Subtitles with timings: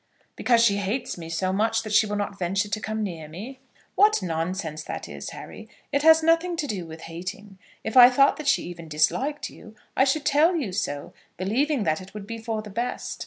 [0.35, 3.59] "Because she hates me so much that she will not venture to come near me?"
[3.93, 5.69] "What nonsense that is, Harry.
[5.91, 7.59] It has nothing to do with hating.
[7.83, 12.01] If I thought that she even disliked you, I should tell you so, believing that
[12.01, 13.19] it would be for the best.